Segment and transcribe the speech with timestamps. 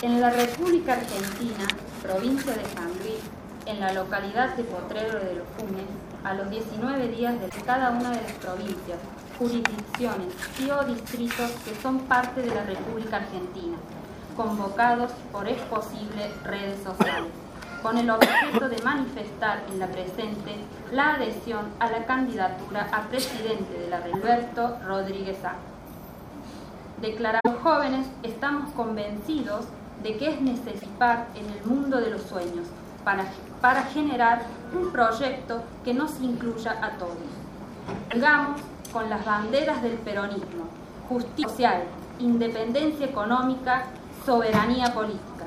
[0.00, 1.66] En la República Argentina,
[2.00, 3.18] provincia de San Luis,
[3.66, 5.88] en la localidad de Potrero de los Funes,
[6.22, 9.00] a los 19 días de cada una de las provincias,
[9.40, 13.76] jurisdicciones y o distritos que son parte de la República Argentina,
[14.36, 17.32] convocados por Es Posible redes sociales,
[17.82, 20.54] con el objeto de manifestar en la presente
[20.92, 25.56] la adhesión a la candidatura a presidente de la Alberto Rodríguez A.
[27.00, 29.66] Declaramos jóvenes, estamos convencidos
[30.02, 32.66] de que es necesitar en el mundo de los sueños
[33.04, 33.24] para,
[33.60, 37.16] para generar un proyecto que nos incluya a todos.
[38.12, 38.60] Llegamos
[38.92, 40.68] con las banderas del peronismo,
[41.08, 41.82] justicia social,
[42.18, 43.84] independencia económica,
[44.24, 45.46] soberanía política.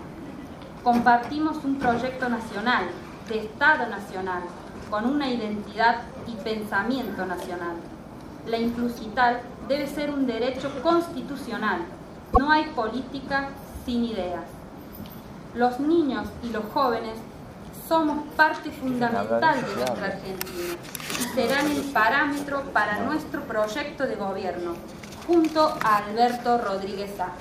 [0.84, 2.86] Compartimos un proyecto nacional,
[3.30, 4.42] de Estado nacional,
[4.90, 7.76] con una identidad y pensamiento nacional.
[8.48, 11.82] La inclusital debe ser un derecho constitucional.
[12.38, 13.50] No hay política
[13.86, 14.46] sin ideas.
[15.54, 17.18] Los niños y los jóvenes
[17.88, 20.76] somos parte fundamental de nuestra Argentina
[21.20, 24.76] y serán el parámetro para nuestro proyecto de gobierno,
[25.28, 27.32] junto a Alberto Rodríguez A.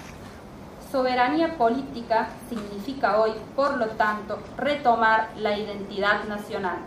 [0.90, 6.78] Soberanía política significa hoy, por lo tanto, retomar la identidad nacional.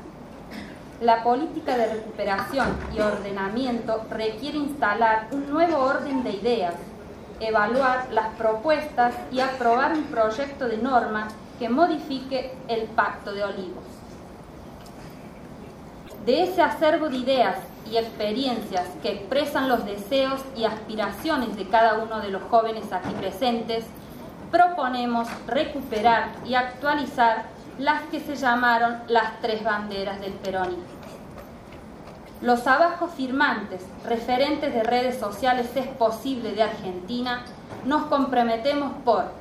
[1.00, 6.76] La política de recuperación y ordenamiento requiere instalar un nuevo orden de ideas
[7.40, 11.28] evaluar las propuestas y aprobar un proyecto de norma
[11.60, 13.84] que modifique el Pacto de Olivos.
[16.26, 17.58] De ese acervo de ideas
[17.92, 23.14] y experiencias que expresan los deseos y aspiraciones de cada uno de los jóvenes aquí
[23.20, 23.86] presentes,
[24.52, 27.44] proponemos recuperar y actualizar
[27.78, 31.03] las que se llamaron las tres banderas del peronismo.
[32.44, 37.46] Los abajo firmantes, referentes de redes sociales Es Posible de Argentina,
[37.86, 39.32] nos comprometemos por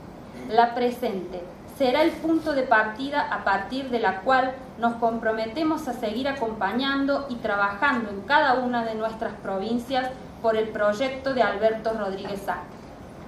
[0.48, 1.42] la presente.
[1.76, 7.26] Será el punto de partida a partir de la cual nos comprometemos a seguir acompañando
[7.28, 10.08] y trabajando en cada una de nuestras provincias
[10.40, 12.58] por el proyecto de Alberto Rodríguez A.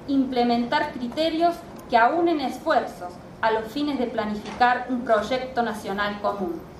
[0.06, 1.56] Implementar criterios
[1.90, 6.73] que aúnen esfuerzos a los fines de planificar un proyecto nacional común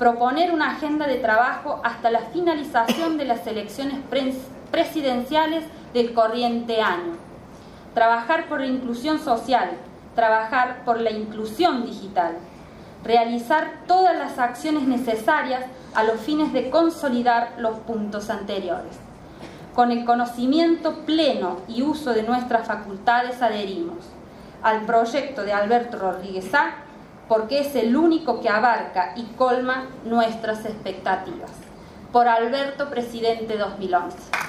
[0.00, 3.98] proponer una agenda de trabajo hasta la finalización de las elecciones
[4.70, 5.62] presidenciales
[5.92, 7.18] del corriente año,
[7.92, 9.72] trabajar por la inclusión social,
[10.14, 12.38] trabajar por la inclusión digital,
[13.04, 18.98] realizar todas las acciones necesarias a los fines de consolidar los puntos anteriores.
[19.74, 23.98] Con el conocimiento pleno y uso de nuestras facultades adherimos
[24.62, 26.89] al proyecto de Alberto Rodríguez A
[27.30, 31.52] porque es el único que abarca y colma nuestras expectativas.
[32.10, 34.39] Por Alberto, presidente 2011.